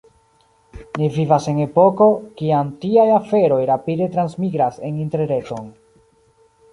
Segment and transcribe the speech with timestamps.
[0.99, 2.07] Ni vivas en epoko,
[2.41, 5.69] kiam tiaj aferoj rapide transmigras en Interreton.